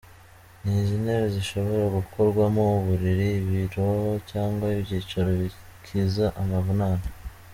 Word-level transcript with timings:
Izi 0.79 0.95
ntebe 1.03 1.27
zishobora 1.35 1.85
gukorwamo 1.97 2.63
uburiri, 2.79 3.27
ibiro 3.41 3.89
cyangwa 4.29 4.65
ibyicaro 4.79 5.29
bikiza 5.41 6.25
amavunane. 6.41 7.07